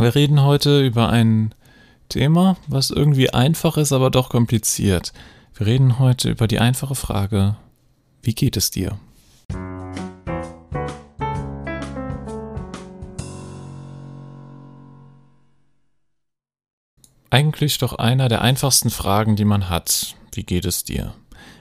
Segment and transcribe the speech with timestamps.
[0.00, 1.52] Wir reden heute über ein
[2.08, 5.12] Thema, was irgendwie einfach ist, aber doch kompliziert.
[5.54, 7.56] Wir reden heute über die einfache Frage,
[8.22, 8.96] wie geht es dir?
[17.30, 20.14] Eigentlich doch einer der einfachsten Fragen, die man hat.
[20.32, 21.12] Wie geht es dir?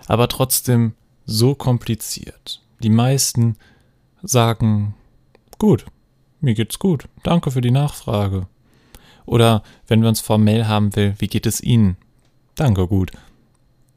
[0.06, 0.94] Aber trotzdem
[1.26, 2.62] so kompliziert.
[2.84, 3.58] Die meisten
[4.22, 4.94] sagen,
[5.58, 5.88] gut,
[6.42, 7.08] mir geht's gut.
[7.24, 8.48] Danke für die Nachfrage.
[9.26, 11.98] Oder wenn wir uns formell haben will, wie geht es Ihnen?
[12.56, 13.12] Danke, gut.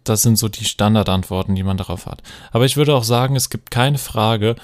[0.05, 2.23] Das sind so die Standardantworten, die man darauf hat.
[2.51, 4.57] Aber ich würde auch sagen, es gibt keine Frage,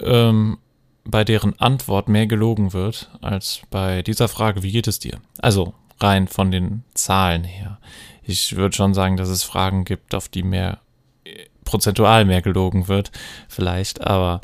[0.00, 0.58] ähm,
[1.04, 5.20] bei deren Antwort mehr gelogen wird, als bei dieser Frage, wie geht es dir?
[5.38, 7.78] Also rein von den Zahlen her.
[8.22, 10.80] Ich würde schon sagen, dass es Fragen gibt, auf die mehr
[11.64, 13.12] prozentual mehr gelogen wird,
[13.48, 14.40] vielleicht, aber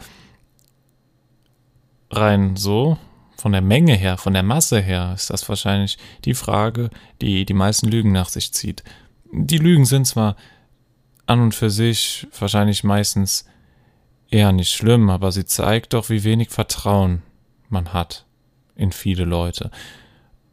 [2.12, 2.98] rein so,
[3.36, 6.90] von der Menge her, von der Masse her, ist das wahrscheinlich die Frage,
[7.20, 8.84] die die meisten Lügen nach sich zieht.
[9.32, 10.36] Die Lügen sind zwar
[11.26, 13.46] an und für sich wahrscheinlich meistens
[14.30, 17.22] eher nicht schlimm, aber sie zeigt doch, wie wenig Vertrauen
[17.68, 18.26] man hat
[18.76, 19.70] in viele Leute.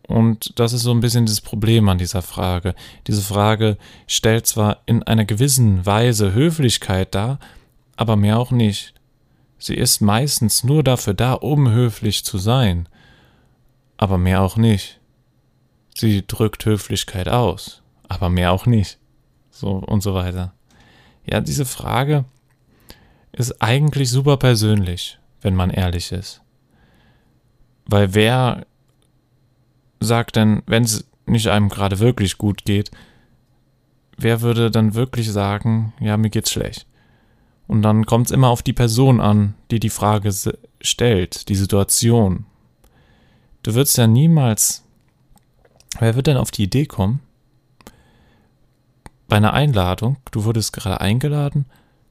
[0.08, 2.74] Und das ist so ein bisschen das Problem an dieser Frage.
[3.06, 7.40] Diese Frage stellt zwar in einer gewissen Weise Höflichkeit dar,
[7.96, 8.96] aber mehr auch nicht.
[9.60, 12.88] Sie ist meistens nur dafür da, um höflich zu sein,
[13.98, 15.00] aber mehr auch nicht.
[15.94, 18.98] Sie drückt Höflichkeit aus, aber mehr auch nicht.
[19.52, 20.54] So und so weiter.
[21.26, 22.24] Ja, diese Frage
[23.34, 26.42] ist eigentlich super persönlich, wenn man ehrlich ist.
[27.86, 28.66] Weil wer
[30.00, 32.92] sagt denn, wenn es nicht einem gerade wirklich gut geht,
[34.18, 36.86] wer würde dann wirklich sagen, ja, mir geht's schlecht?
[37.70, 40.34] Und dann kommt es immer auf die Person an, die die Frage
[40.82, 42.48] stellt, die Situation.
[43.62, 44.84] Du würdest ja niemals.
[46.00, 47.20] Wer wird denn auf die Idee kommen?
[49.28, 51.66] Bei einer Einladung, du wurdest gerade eingeladen,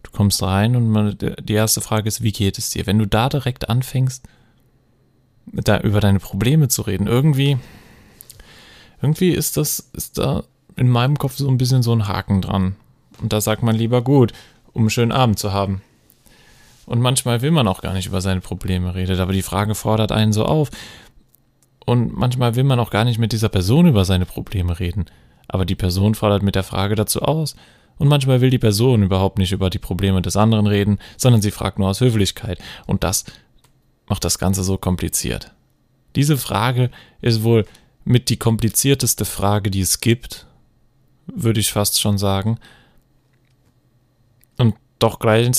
[0.04, 2.86] du kommst rein und man, die erste Frage ist, wie geht es dir?
[2.86, 4.28] Wenn du da direkt anfängst,
[5.46, 7.58] da über deine Probleme zu reden, irgendwie,
[9.02, 10.44] irgendwie ist das, ist da
[10.76, 12.76] in meinem Kopf so ein bisschen so ein Haken dran.
[13.20, 14.32] Und da sagt man lieber gut,
[14.78, 15.82] um einen schönen Abend zu haben.
[16.86, 20.12] Und manchmal will man auch gar nicht über seine Probleme reden, aber die Frage fordert
[20.12, 20.70] einen so auf.
[21.84, 25.06] Und manchmal will man auch gar nicht mit dieser Person über seine Probleme reden,
[25.48, 27.56] aber die Person fordert mit der Frage dazu aus.
[27.98, 31.50] Und manchmal will die Person überhaupt nicht über die Probleme des anderen reden, sondern sie
[31.50, 32.60] fragt nur aus Höflichkeit.
[32.86, 33.24] Und das
[34.06, 35.52] macht das Ganze so kompliziert.
[36.14, 36.90] Diese Frage
[37.20, 37.66] ist wohl
[38.04, 40.46] mit die komplizierteste Frage, die es gibt,
[41.26, 42.58] würde ich fast schon sagen
[44.98, 45.50] doch gleich,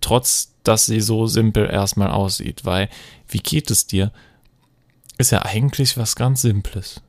[0.00, 2.88] trotz dass sie so simpel erstmal aussieht, weil
[3.28, 4.12] wie geht es dir?
[5.18, 7.02] Ist ja eigentlich was ganz Simples.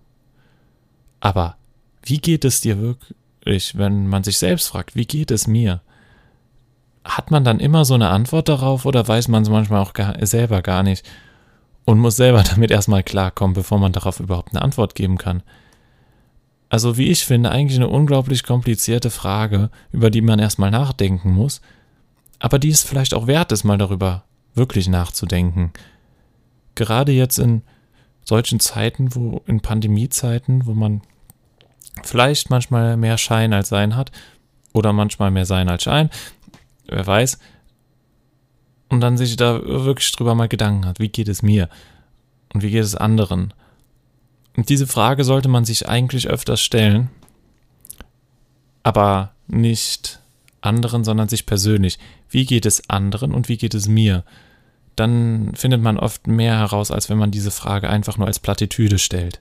[1.19, 1.57] Aber
[2.03, 5.81] wie geht es dir wirklich, wenn man sich selbst fragt, wie geht es mir?
[7.03, 10.23] Hat man dann immer so eine Antwort darauf oder weiß man es manchmal auch gar,
[10.25, 11.05] selber gar nicht
[11.85, 15.41] und muss selber damit erstmal klarkommen, bevor man darauf überhaupt eine Antwort geben kann?
[16.69, 21.61] Also wie ich finde, eigentlich eine unglaublich komplizierte Frage, über die man erstmal nachdenken muss,
[22.39, 24.23] aber die es vielleicht auch wert ist, mal darüber
[24.53, 25.71] wirklich nachzudenken.
[26.75, 27.61] Gerade jetzt in
[28.25, 31.01] solchen Zeiten, wo in Pandemiezeiten, wo man
[32.03, 34.11] vielleicht manchmal mehr Schein als Sein hat
[34.73, 36.09] oder manchmal mehr Sein als Schein,
[36.87, 37.39] wer weiß,
[38.89, 41.69] und dann sich da wirklich drüber mal Gedanken hat, wie geht es mir
[42.53, 43.53] und wie geht es anderen?
[44.57, 47.09] Und diese Frage sollte man sich eigentlich öfters stellen,
[48.83, 50.19] aber nicht
[50.61, 51.99] anderen, sondern sich persönlich.
[52.29, 54.25] Wie geht es anderen und wie geht es mir?
[54.95, 58.97] Dann findet man oft mehr heraus, als wenn man diese Frage einfach nur als Plattitüde
[58.97, 59.39] stellt.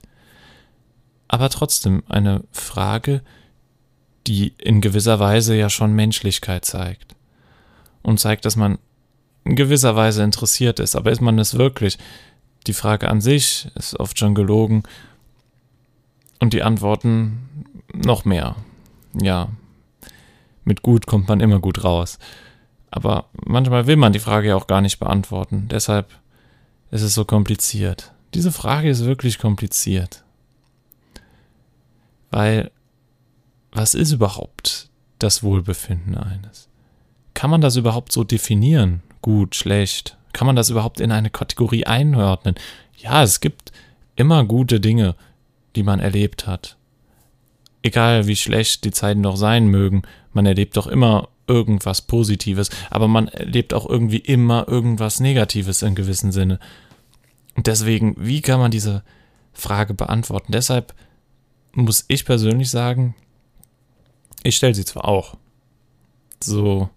[1.27, 3.21] Aber trotzdem eine Frage,
[4.27, 7.15] die in gewisser Weise ja schon Menschlichkeit zeigt.
[8.03, 8.77] Und zeigt, dass man
[9.43, 10.95] in gewisser Weise interessiert ist.
[10.95, 11.97] Aber ist man es wirklich?
[12.67, 14.83] Die Frage an sich ist oft schon gelogen
[16.39, 18.55] und die Antworten noch mehr.
[19.13, 19.49] Ja,
[20.65, 22.19] mit gut kommt man immer gut raus.
[22.91, 25.67] Aber manchmal will man die Frage ja auch gar nicht beantworten.
[25.69, 26.09] Deshalb
[26.91, 28.11] ist es so kompliziert.
[28.33, 30.23] Diese Frage ist wirklich kompliziert.
[32.31, 32.71] Weil,
[33.71, 34.89] was ist überhaupt
[35.19, 36.67] das Wohlbefinden eines?
[37.33, 39.01] Kann man das überhaupt so definieren?
[39.21, 40.16] Gut, schlecht?
[40.37, 42.55] Kann man das überhaupt in eine Kategorie einordnen?
[42.97, 43.71] Ja, es gibt
[44.15, 45.15] immer gute Dinge
[45.77, 46.75] die man erlebt hat.
[47.83, 50.01] Egal wie schlecht die Zeiten doch sein mögen,
[50.33, 55.93] man erlebt doch immer irgendwas Positives, aber man erlebt auch irgendwie immer irgendwas Negatives in
[55.93, 56.59] gewissem Sinne.
[57.55, 59.03] Und deswegen, wie kann man diese
[59.53, 60.51] Frage beantworten?
[60.51, 60.95] Deshalb
[61.73, 63.15] muss ich persönlich sagen,
[64.41, 65.37] ich stelle sie zwar auch.
[66.43, 66.89] So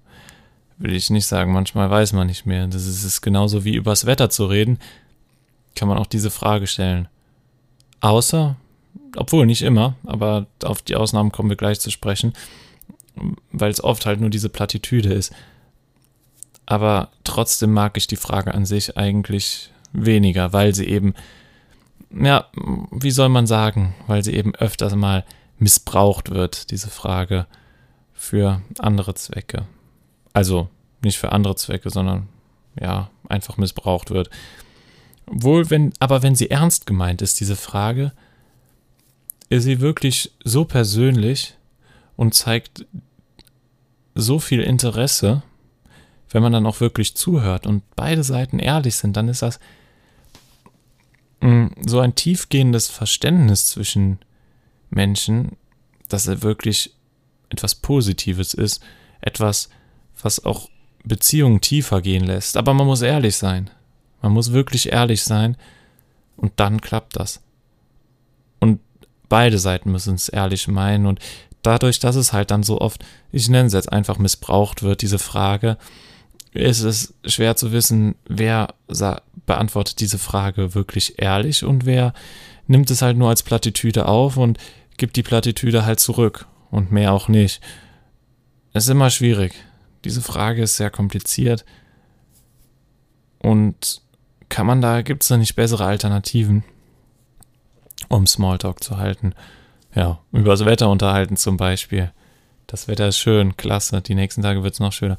[0.81, 2.67] will ich nicht sagen, manchmal weiß man nicht mehr.
[2.67, 4.79] Das ist, ist genauso wie übers Wetter zu reden,
[5.77, 7.07] kann man auch diese Frage stellen.
[8.01, 8.57] Außer,
[9.17, 12.33] obwohl nicht immer, aber auf die Ausnahmen kommen wir gleich zu sprechen,
[13.53, 15.33] weil es oft halt nur diese Plattitüde ist.
[16.65, 21.15] Aber trotzdem mag ich die Frage an sich eigentlich weniger, weil sie eben,
[22.11, 22.47] ja,
[22.91, 25.25] wie soll man sagen, weil sie eben öfters mal
[25.59, 27.47] missbraucht wird, diese Frage,
[28.15, 29.67] für andere Zwecke.
[30.41, 30.71] Also
[31.03, 32.27] nicht für andere Zwecke, sondern
[32.81, 34.31] ja, einfach missbraucht wird.
[35.27, 38.13] Wohl, wenn, aber wenn sie ernst gemeint ist, diese Frage,
[39.51, 41.59] ist sie wirklich so persönlich
[42.17, 42.87] und zeigt
[44.15, 45.43] so viel Interesse,
[46.31, 49.61] wenn man dann auch wirklich zuhört und beide Seiten ehrlich sind, dann ist das
[51.43, 54.21] mm, so ein tiefgehendes Verständnis zwischen
[54.89, 55.59] Menschen,
[56.09, 56.95] dass er wirklich
[57.51, 58.83] etwas Positives ist,
[59.21, 59.69] etwas,
[60.23, 60.69] was auch
[61.05, 62.57] Beziehungen tiefer gehen lässt.
[62.57, 63.71] Aber man muss ehrlich sein.
[64.23, 65.57] Man muss wirklich ehrlich sein
[66.37, 67.41] und dann klappt das.
[68.59, 68.81] Und
[69.29, 71.21] beide Seiten müssen es ehrlich meinen und
[71.63, 75.19] dadurch, dass es halt dann so oft, ich nenne es jetzt einfach missbraucht wird, diese
[75.19, 75.79] Frage,
[76.53, 78.75] ist es schwer zu wissen, wer
[79.47, 82.13] beantwortet diese Frage wirklich ehrlich und wer
[82.67, 84.59] nimmt es halt nur als Plattitüde auf und
[84.97, 87.61] gibt die Plattitüde halt zurück und mehr auch nicht.
[88.73, 89.53] Es ist immer schwierig.
[90.05, 91.65] Diese Frage ist sehr kompliziert
[93.39, 94.03] und
[94.49, 96.65] kann man da, gibt es da nicht bessere Alternativen,
[98.09, 99.35] um Smalltalk zu halten?
[99.95, 102.13] Ja, über das Wetter unterhalten zum Beispiel.
[102.67, 104.01] Das Wetter ist schön, klasse.
[104.03, 105.17] Die nächsten Tage wird es noch schöner.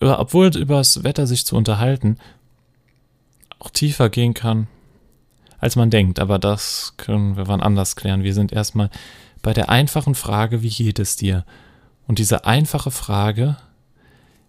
[0.00, 2.18] Obwohl über das Wetter sich zu unterhalten
[3.58, 4.68] auch tiefer gehen kann,
[5.58, 6.18] als man denkt.
[6.18, 8.22] Aber das können wir wann anders klären.
[8.22, 8.90] Wir sind erstmal
[9.42, 11.44] bei der einfachen Frage, wie geht es dir?
[12.06, 13.56] Und diese einfache Frage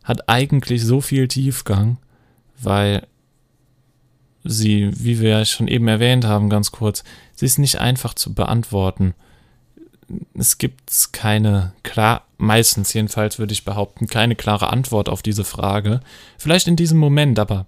[0.06, 1.98] hat eigentlich so viel Tiefgang,
[2.62, 3.06] weil
[4.46, 7.04] sie, wie wir ja schon eben erwähnt haben, ganz kurz,
[7.36, 9.16] sie ist nicht einfach zu beantworten.
[10.36, 16.00] Es gibt keine klar, meistens jedenfalls würde ich behaupten, keine klare Antwort auf diese Frage.
[16.38, 17.66] Vielleicht in diesem Moment, aber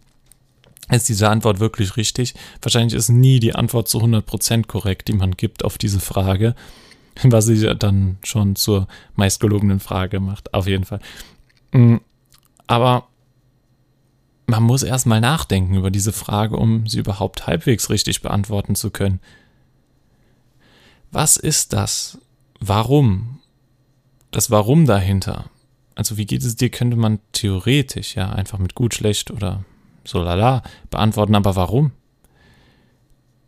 [0.89, 2.35] ist diese Antwort wirklich richtig?
[2.61, 6.55] Wahrscheinlich ist nie die Antwort zu 100% korrekt, die man gibt auf diese Frage,
[7.23, 10.99] was sie dann schon zur meistgelogenen Frage macht, auf jeden Fall.
[12.67, 13.07] Aber
[14.45, 19.19] man muss erstmal nachdenken über diese Frage, um sie überhaupt halbwegs richtig beantworten zu können.
[21.11, 22.17] Was ist das?
[22.59, 23.39] Warum?
[24.31, 25.49] Das Warum dahinter?
[25.95, 29.65] Also wie geht es dir, könnte man theoretisch ja einfach mit gut, schlecht oder
[30.03, 31.91] so lala beantworten, aber warum?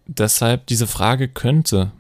[0.08, 1.92] Deshalb diese Frage könnte,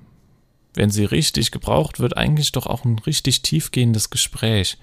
[0.74, 4.78] wenn sie richtig gebraucht wird, eigentlich doch auch ein richtig tiefgehendes Gespräch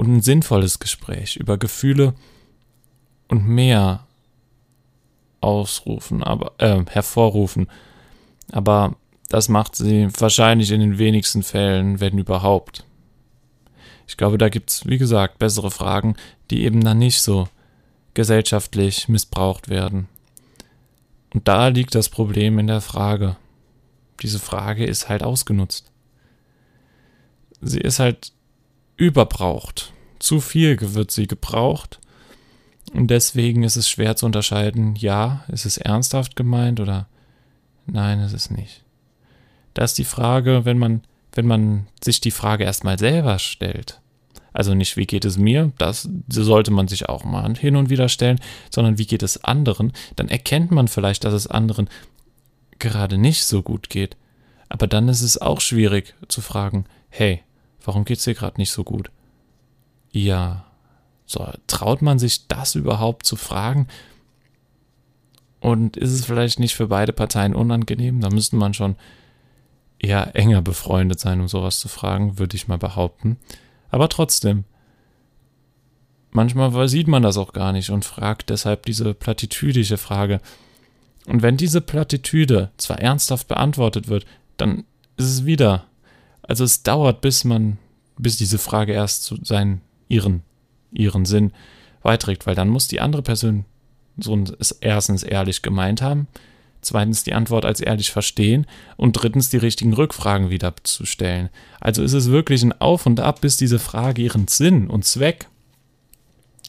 [0.00, 2.14] und ein sinnvolles Gespräch über Gefühle
[3.28, 4.06] und mehr
[5.42, 7.68] ausrufen, aber äh, hervorrufen.
[8.50, 8.96] Aber
[9.28, 12.86] das macht sie wahrscheinlich in den wenigsten Fällen, wenn überhaupt.
[14.08, 16.16] Ich glaube, da gibt es, wie gesagt, bessere Fragen,
[16.50, 17.48] die eben dann nicht so
[18.14, 20.08] gesellschaftlich missbraucht werden.
[21.34, 23.36] Und da liegt das Problem in der Frage.
[24.22, 25.92] Diese Frage ist halt ausgenutzt.
[27.60, 28.32] Sie ist halt
[29.00, 29.92] überbraucht.
[30.18, 31.98] Zu viel wird sie gebraucht
[32.92, 37.08] und deswegen ist es schwer zu unterscheiden, ja, ist es ernsthaft gemeint oder
[37.86, 38.84] nein, ist es nicht.
[39.72, 41.00] Da ist die Frage, wenn man,
[41.32, 44.00] wenn man sich die Frage erstmal selber stellt,
[44.52, 48.08] also nicht, wie geht es mir, das sollte man sich auch mal hin und wieder
[48.08, 51.88] stellen, sondern wie geht es anderen, dann erkennt man vielleicht, dass es anderen
[52.78, 54.16] gerade nicht so gut geht.
[54.68, 57.42] Aber dann ist es auch schwierig zu fragen, hey,
[57.84, 59.10] warum geht es dir gerade nicht so gut?
[60.12, 60.64] Ja,
[61.26, 63.86] so, traut man sich das überhaupt zu fragen?
[65.60, 68.20] Und ist es vielleicht nicht für beide Parteien unangenehm?
[68.20, 68.96] Da müsste man schon
[69.98, 73.36] eher enger befreundet sein, um sowas zu fragen, würde ich mal behaupten.
[73.90, 74.64] Aber trotzdem,
[76.30, 80.40] manchmal sieht man das auch gar nicht und fragt deshalb diese plattitüdische Frage.
[81.26, 84.24] Und wenn diese Plattitüde zwar ernsthaft beantwortet wird,
[84.56, 84.84] dann
[85.16, 85.86] ist es wieder.
[86.50, 87.78] Also es dauert, bis man,
[88.18, 90.42] bis diese Frage erst zu seinen, ihren
[90.90, 91.52] ihren Sinn
[92.02, 93.66] beiträgt, weil dann muss die andere Person
[94.16, 94.36] so
[94.80, 96.26] erstens ehrlich gemeint haben,
[96.80, 98.66] zweitens die Antwort als ehrlich verstehen
[98.96, 101.50] und drittens die richtigen Rückfragen wieder zu stellen.
[101.78, 105.46] Also ist es wirklich ein Auf und Ab, bis diese Frage ihren Sinn und Zweck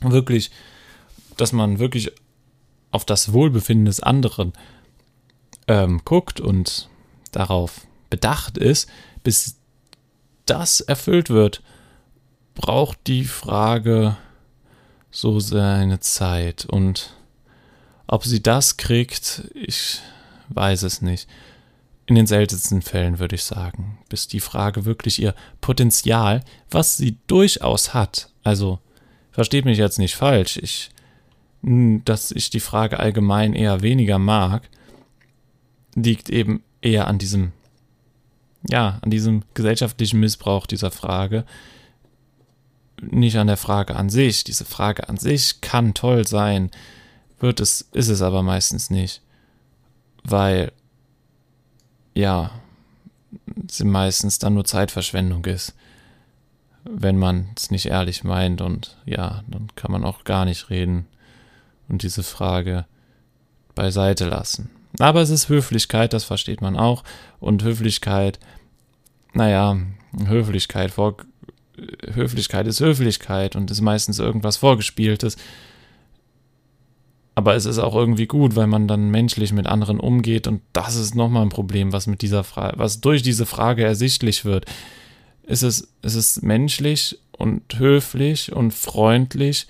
[0.01, 0.51] wirklich,
[1.37, 2.11] dass man wirklich
[2.91, 4.53] auf das Wohlbefinden des anderen
[5.67, 6.87] ähm, guckt und
[7.31, 8.87] darauf bedacht ist,
[9.23, 9.60] bis
[10.45, 11.61] das erfüllt wird,
[12.53, 14.17] braucht die Frage
[15.09, 16.65] so seine Zeit.
[16.65, 17.13] Und
[18.07, 19.99] ob sie das kriegt, ich
[20.49, 21.27] weiß es nicht.
[22.07, 27.17] In den seltensten Fällen würde ich sagen, bis die Frage wirklich ihr Potenzial, was sie
[27.27, 28.79] durchaus hat, also
[29.31, 30.89] versteht mich jetzt nicht falsch, ich,
[31.61, 34.67] dass ich die Frage allgemein eher weniger mag,
[35.95, 37.53] liegt eben eher an diesem,
[38.67, 41.45] ja, an diesem gesellschaftlichen Missbrauch dieser Frage,
[43.01, 44.43] nicht an der Frage an sich.
[44.43, 46.69] Diese Frage an sich kann toll sein,
[47.39, 49.21] wird es, ist es aber meistens nicht.
[50.23, 50.71] Weil,
[52.13, 52.51] ja,
[53.69, 55.73] sie meistens dann nur Zeitverschwendung ist.
[56.83, 61.07] Wenn man es nicht ehrlich meint und ja, dann kann man auch gar nicht reden
[61.87, 62.85] und diese Frage
[63.75, 64.69] beiseite lassen.
[65.01, 67.03] Aber es ist Höflichkeit, das versteht man auch.
[67.39, 68.39] Und Höflichkeit,
[69.33, 69.77] naja,
[70.27, 71.17] Höflichkeit vor,
[72.13, 75.37] Höflichkeit ist Höflichkeit und ist meistens irgendwas Vorgespieltes.
[77.33, 80.95] Aber es ist auch irgendwie gut, weil man dann menschlich mit anderen umgeht und das
[80.95, 84.65] ist nochmal ein Problem, was mit dieser Frage, was durch diese Frage ersichtlich wird.
[85.43, 89.67] Es ist, es ist menschlich und höflich und freundlich,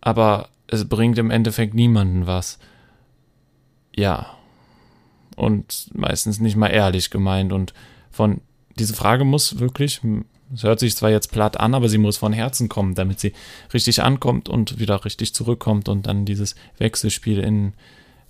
[0.00, 2.58] aber es bringt im Endeffekt niemanden was.
[3.94, 4.36] Ja.
[5.36, 7.72] Und meistens nicht mal ehrlich gemeint und
[8.10, 8.40] von
[8.78, 10.00] diese Frage muss wirklich
[10.52, 13.32] es hört sich zwar jetzt platt an, aber sie muss von Herzen kommen, damit sie
[13.72, 17.72] richtig ankommt und wieder richtig zurückkommt und dann dieses Wechselspiel in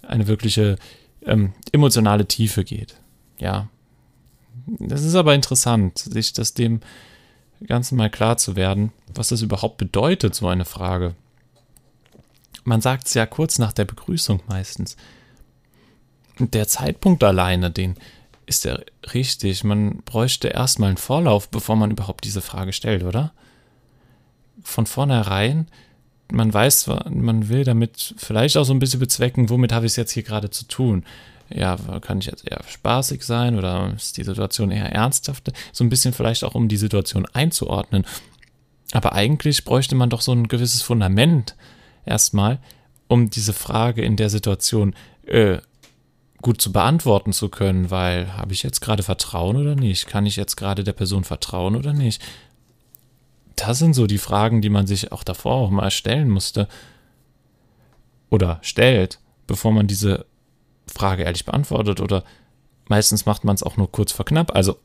[0.03, 0.77] eine wirkliche
[1.25, 2.97] ähm, emotionale Tiefe geht.
[3.39, 3.69] Ja.
[4.67, 6.81] Das ist aber interessant, sich das dem
[7.67, 11.15] Ganzen mal klar zu werden, was das überhaupt bedeutet, so eine Frage.
[12.65, 14.97] Man sagt es ja kurz nach der Begrüßung meistens.
[16.41, 17.97] Der Zeitpunkt alleine, den
[18.47, 19.63] ist der richtig?
[19.63, 23.33] Man bräuchte erstmal einen Vorlauf, bevor man überhaupt diese Frage stellt, oder?
[24.63, 25.69] Von vornherein,
[26.33, 29.97] man weiß man will damit vielleicht auch so ein bisschen bezwecken, womit habe ich es
[29.97, 31.05] jetzt hier gerade zu tun?
[31.53, 35.53] Ja, kann ich jetzt eher spaßig sein oder ist die Situation eher ernsthaft?
[35.73, 38.07] So ein bisschen vielleicht auch, um die Situation einzuordnen.
[38.93, 41.57] Aber eigentlich bräuchte man doch so ein gewisses Fundament
[42.05, 42.59] erstmal,
[43.09, 44.95] um diese Frage in der Situation
[45.27, 45.59] äh,
[46.43, 50.07] gut zu beantworten zu können, weil habe ich jetzt gerade Vertrauen oder nicht?
[50.07, 52.23] Kann ich jetzt gerade der Person vertrauen oder nicht?
[53.57, 56.67] Das sind so die Fragen, die man sich auch davor auch mal stellen musste
[58.31, 60.25] oder stellt, bevor man diese
[60.87, 62.25] Frage ehrlich beantwortet oder
[62.89, 64.77] meistens macht man es auch nur kurz vor knapp, also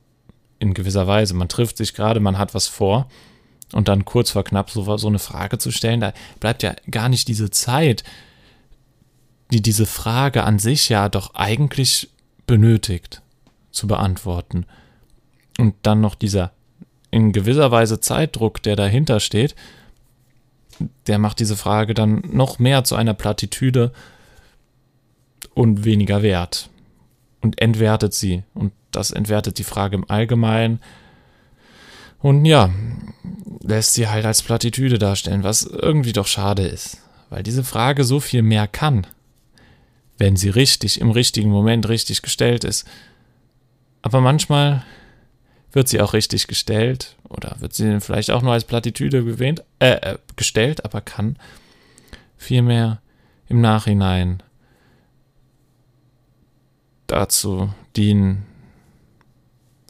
[0.60, 3.08] in gewisser Weise, man trifft sich gerade, man hat was vor
[3.74, 7.10] und dann kurz vor knapp so, so eine Frage zu stellen, da bleibt ja gar
[7.10, 8.04] nicht diese Zeit,
[9.52, 12.10] die diese Frage an sich ja doch eigentlich
[12.48, 13.22] benötigt
[13.72, 14.66] zu beantworten.
[15.58, 16.52] Und dann noch dieser
[17.12, 19.56] in gewisser Weise Zeitdruck, der dahinter steht,
[21.08, 23.94] der macht diese Frage dann noch mehr zu einer Plattitüde
[25.54, 26.70] und weniger wert
[27.42, 28.44] und entwertet sie.
[28.54, 30.82] Und das entwertet die Frage im Allgemeinen.
[32.20, 32.72] Und ja,
[33.62, 36.98] lässt sie halt als Plattitüde darstellen, was irgendwie doch schade ist,
[37.30, 39.08] weil diese Frage so viel mehr kann
[40.18, 42.88] wenn sie richtig, im richtigen Moment richtig gestellt ist.
[44.02, 44.84] Aber manchmal
[45.72, 49.96] wird sie auch richtig gestellt oder wird sie vielleicht auch nur als Plattitüde gewähnt, äh,
[49.96, 51.38] äh, gestellt, aber kann
[52.38, 53.02] vielmehr
[53.48, 54.42] im Nachhinein
[57.08, 58.46] dazu dienen,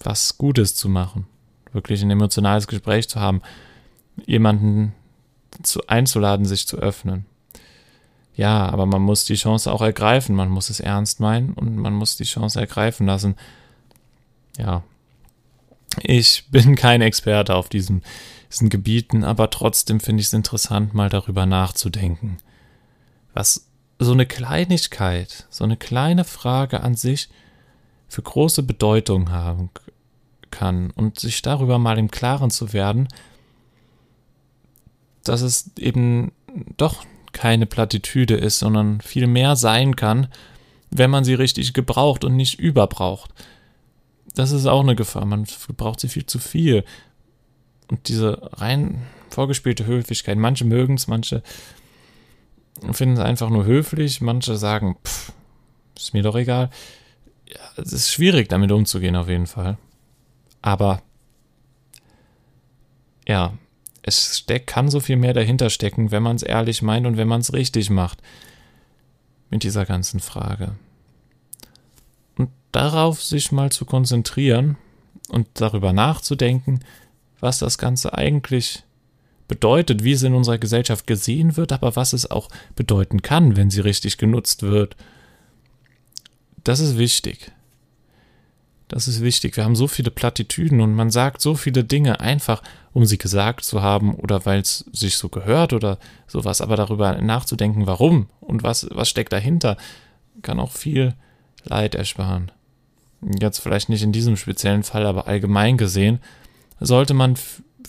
[0.04, 1.28] was Gutes zu machen,
[1.72, 3.42] wirklich ein emotionales Gespräch zu haben,
[4.26, 4.94] jemanden
[5.64, 7.26] zu, einzuladen, sich zu öffnen.
[8.36, 11.94] Ja, aber man muss die Chance auch ergreifen, man muss es ernst meinen und man
[11.94, 13.36] muss die Chance ergreifen lassen.
[14.58, 14.84] Ja.
[16.02, 18.04] Ich bin kein Experte auf diesen,
[18.52, 22.38] diesen Gebieten, aber trotzdem finde ich es interessant, mal darüber nachzudenken.
[23.34, 23.68] Was
[24.00, 27.30] so eine Kleinigkeit, so eine kleine Frage an sich
[28.10, 29.70] für große Bedeutung haben
[30.52, 33.08] kann und sich darüber mal im Klaren zu werden,
[35.24, 36.32] dass es eben
[36.78, 40.30] doch keine Plattitüde ist, sondern viel mehr sein kann,
[40.90, 43.32] wenn man sie richtig gebraucht und nicht überbraucht.
[44.36, 45.26] Das ist auch eine Gefahr.
[45.26, 46.86] Man braucht sie viel zu viel.
[47.92, 51.44] Und diese rein vorgespielte Höflichkeit, manche mögen es, manche
[52.92, 55.34] finden es einfach nur höflich, manche sagen, pff,
[55.98, 56.70] ist mir doch egal.
[57.48, 59.78] Ja, es ist schwierig, damit umzugehen, auf jeden Fall.
[60.62, 61.02] Aber
[63.28, 63.54] ja,
[64.08, 67.28] es steck, kann so viel mehr dahinter stecken, wenn man es ehrlich meint und wenn
[67.28, 68.22] man es richtig macht.
[69.52, 70.76] mit dieser ganzen Frage.
[72.36, 74.76] Und darauf sich mal zu konzentrieren
[75.30, 76.80] und darüber nachzudenken,
[77.40, 78.84] was das Ganze eigentlich
[79.48, 83.70] bedeutet, wie es in unserer Gesellschaft gesehen wird, aber was es auch bedeuten kann, wenn
[83.70, 84.96] sie richtig genutzt wird.
[86.64, 87.52] Das ist wichtig.
[88.88, 89.58] Das ist wichtig.
[89.58, 92.62] Wir haben so viele Plattitüden und man sagt so viele Dinge einfach,
[92.94, 96.62] um sie gesagt zu haben oder weil es sich so gehört oder sowas.
[96.62, 99.78] Aber darüber nachzudenken, warum und was, was steckt dahinter,
[100.44, 101.16] kann auch viel
[101.64, 102.52] Leid ersparen.
[103.40, 106.20] Jetzt vielleicht nicht in diesem speziellen Fall, aber allgemein gesehen,
[106.80, 107.36] sollte man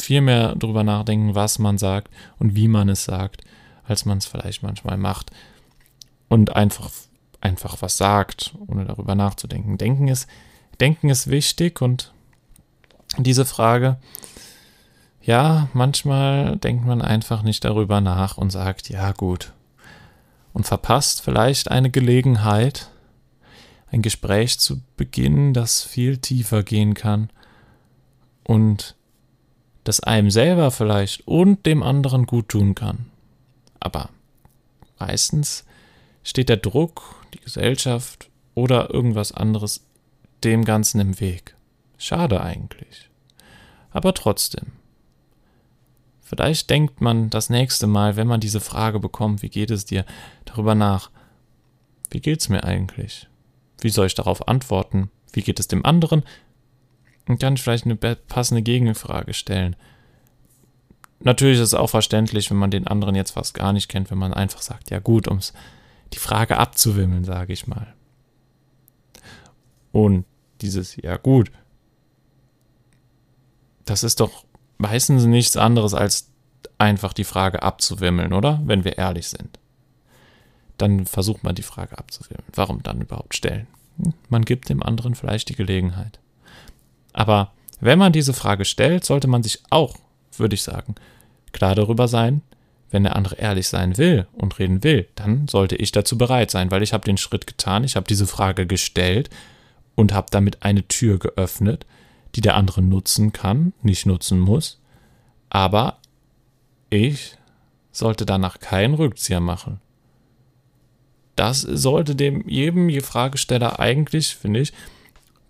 [0.00, 3.42] viel mehr darüber nachdenken, was man sagt und wie man es sagt,
[3.84, 5.30] als man es vielleicht manchmal macht.
[6.28, 6.90] Und einfach,
[7.40, 9.76] einfach was sagt, ohne darüber nachzudenken.
[9.78, 10.26] Denken ist
[10.80, 12.12] Denken ist wichtig und
[13.18, 13.96] diese Frage,
[15.22, 19.52] ja, manchmal denkt man einfach nicht darüber nach und sagt, ja gut,
[20.52, 22.90] und verpasst vielleicht eine Gelegenheit,
[23.90, 27.30] ein Gespräch zu beginnen, das viel tiefer gehen kann
[28.44, 28.94] und
[29.84, 33.06] das einem selber vielleicht und dem anderen gut tun kann.
[33.80, 34.10] Aber
[34.98, 35.64] meistens
[36.24, 39.85] steht der Druck, die Gesellschaft oder irgendwas anderes
[40.46, 41.56] dem Ganzen im Weg.
[41.98, 43.10] Schade eigentlich.
[43.90, 44.72] Aber trotzdem.
[46.22, 50.04] Vielleicht denkt man das nächste Mal, wenn man diese Frage bekommt, wie geht es dir,
[50.44, 51.10] darüber nach.
[52.10, 53.28] Wie geht's mir eigentlich?
[53.80, 55.10] Wie soll ich darauf antworten?
[55.32, 56.22] Wie geht es dem anderen?
[57.28, 59.76] Und kann ich vielleicht eine passende Gegenfrage stellen.
[61.20, 64.18] Natürlich ist es auch verständlich, wenn man den anderen jetzt fast gar nicht kennt, wenn
[64.18, 65.40] man einfach sagt, ja gut, um
[66.12, 67.94] die Frage abzuwimmeln, sage ich mal.
[69.90, 70.24] Und
[70.62, 71.50] dieses, ja gut,
[73.84, 74.44] das ist doch
[74.78, 76.30] meistens nichts anderes als
[76.78, 78.60] einfach die Frage abzuwimmeln, oder?
[78.64, 79.58] Wenn wir ehrlich sind.
[80.76, 82.48] Dann versucht man die Frage abzuwimmeln.
[82.54, 83.66] Warum dann überhaupt stellen?
[83.98, 86.20] Hm, man gibt dem anderen vielleicht die Gelegenheit.
[87.12, 89.96] Aber wenn man diese Frage stellt, sollte man sich auch,
[90.36, 90.96] würde ich sagen,
[91.52, 92.42] klar darüber sein,
[92.90, 96.70] wenn der andere ehrlich sein will und reden will, dann sollte ich dazu bereit sein,
[96.70, 99.30] weil ich habe den Schritt getan, ich habe diese Frage gestellt
[99.96, 101.84] und habe damit eine Tür geöffnet,
[102.36, 104.80] die der andere nutzen kann, nicht nutzen muss,
[105.50, 105.98] aber
[106.90, 107.36] ich
[107.90, 109.80] sollte danach keinen Rückzieher machen.
[111.34, 114.72] Das sollte dem jedem Fragesteller eigentlich, finde ich,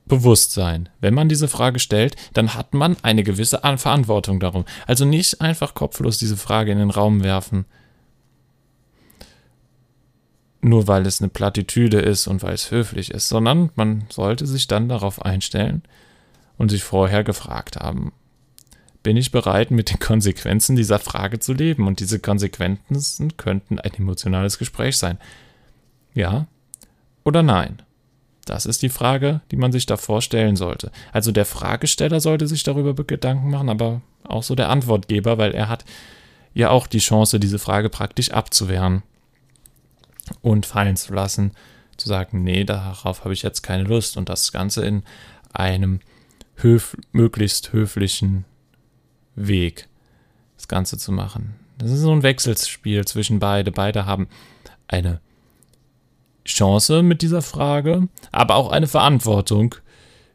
[0.07, 0.89] bewusst sein.
[1.01, 4.65] Wenn man diese Frage stellt, dann hat man eine gewisse Verantwortung darum.
[4.87, 7.67] Also nicht einfach kopflos diese Frage in den Raum werfen,
[10.67, 14.67] nur weil es eine Plattitüde ist und weil es höflich ist, sondern man sollte sich
[14.67, 15.83] dann darauf einstellen
[16.59, 18.13] und sich vorher gefragt haben,
[19.03, 21.87] bin ich bereit, mit den Konsequenzen dieser Frage zu leben?
[21.87, 25.19] Und diese Konsequenzen könnten ein emotionales Gespräch sein.
[26.13, 26.49] Ja
[27.23, 27.83] oder nein?
[28.45, 30.91] Das ist die Frage, die man sich davor stellen sollte.
[31.13, 35.69] Also der Fragesteller sollte sich darüber Gedanken machen, aber auch so der Antwortgeber, weil er
[35.69, 35.85] hat
[36.55, 39.03] ja auch die Chance, diese Frage praktisch abzuwehren
[40.43, 41.53] und fallen zu lassen,
[41.97, 45.03] zu sagen, nee, darauf habe ich jetzt keine Lust und das Ganze in
[45.53, 46.01] einem
[46.57, 48.45] höf möglichst höflichen
[49.35, 49.89] Weg
[50.57, 51.55] das Ganze zu machen.
[51.79, 53.71] Das ist so ein Wechselspiel zwischen beide.
[53.71, 54.29] Beide haben
[54.89, 55.21] eine
[56.47, 59.75] Chance mit dieser Frage, aber auch eine Verantwortung,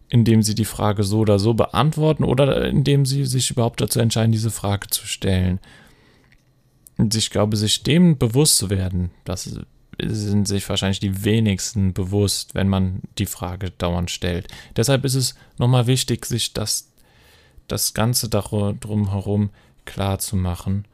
[0.09, 4.31] indem sie die Frage so oder so beantworten oder indem sie sich überhaupt dazu entscheiden,
[4.31, 5.59] diese Frage zu stellen.
[6.97, 9.59] Und ich glaube, sich dem bewusst zu werden, dass
[9.99, 14.47] sind sich wahrscheinlich die wenigsten bewusst, wenn man die Frage dauernd stellt.
[14.75, 16.89] Deshalb ist es nochmal wichtig, sich das,
[17.67, 19.49] das Ganze darum herum
[19.85, 20.85] klar zu machen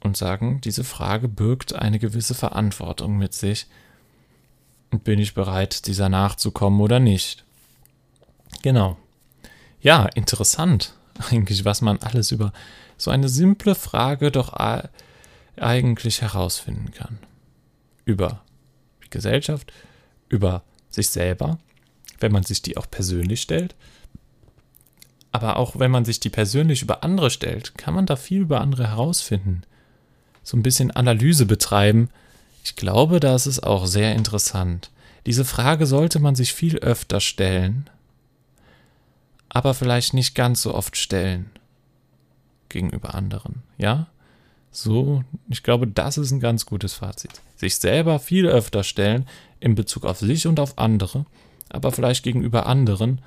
[0.00, 3.66] und sagen, diese Frage birgt eine gewisse Verantwortung mit sich.
[4.90, 7.44] Und bin ich bereit, dieser nachzukommen oder nicht?
[8.62, 8.98] Genau.
[9.80, 10.94] Ja, interessant
[11.30, 12.52] eigentlich, was man alles über
[12.98, 14.52] so eine simple Frage doch
[15.56, 17.18] eigentlich herausfinden kann
[18.04, 18.42] über
[19.04, 19.72] die Gesellschaft,
[20.28, 21.58] über sich selber,
[22.20, 23.74] wenn man sich die auch persönlich stellt.
[25.30, 28.60] Aber auch wenn man sich die persönlich über andere stellt, kann man da viel über
[28.60, 29.62] andere herausfinden.
[30.42, 32.10] So ein bisschen Analyse betreiben.
[32.64, 34.90] Ich glaube, da ist es auch sehr interessant.
[35.26, 37.88] Diese Frage sollte man sich viel öfter stellen,
[39.48, 41.50] aber vielleicht nicht ganz so oft stellen
[42.68, 44.08] gegenüber anderen, ja?
[44.72, 47.42] So, ich glaube, das ist ein ganz gutes Fazit.
[47.56, 49.28] Sich selber viel öfter stellen
[49.60, 51.26] in Bezug auf sich und auf andere,
[51.68, 53.20] aber vielleicht gegenüber anderen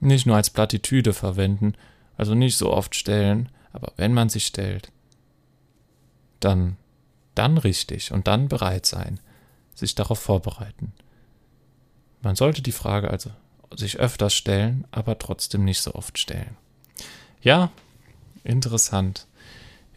[0.00, 1.74] nicht nur als Plattitüde verwenden,
[2.16, 4.90] also nicht so oft stellen, aber wenn man sich stellt,
[6.40, 6.76] dann,
[7.34, 9.20] dann richtig und dann bereit sein,
[9.74, 10.92] sich darauf vorbereiten.
[12.22, 13.30] Man sollte die Frage also
[13.76, 16.56] sich öfters stellen, aber trotzdem nicht so oft stellen.
[17.42, 17.70] Ja,
[18.42, 19.26] interessant.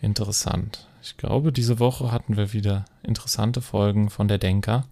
[0.04, 0.86] Interessant.
[1.02, 4.86] Ich glaube, diese Woche hatten wir wieder interessante Folgen von der Denker.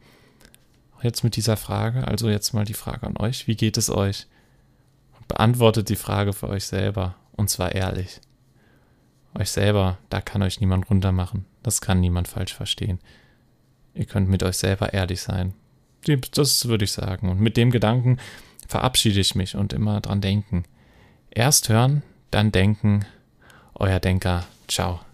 [1.01, 4.27] Jetzt mit dieser Frage, also jetzt mal die Frage an euch, wie geht es euch?
[5.27, 8.21] Beantwortet die Frage für euch selber und zwar ehrlich.
[9.37, 11.45] Euch selber, da kann euch niemand runtermachen.
[11.61, 12.99] Das kann niemand falsch verstehen.
[13.93, 15.53] Ihr könnt mit euch selber ehrlich sein.
[16.31, 17.27] Das würde ich sagen.
[17.27, 18.17] Und mit dem Gedanken
[18.65, 20.63] verabschiede ich mich und immer dran denken.
[21.31, 23.05] Erst hören, dann denken.
[23.73, 24.45] Euer Denker.
[24.71, 25.10] Ciao.